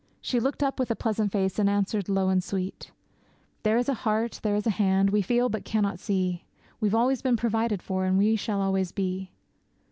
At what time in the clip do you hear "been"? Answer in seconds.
7.21-7.37